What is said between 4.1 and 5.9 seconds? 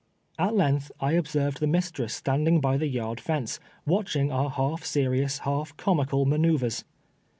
our half serious, half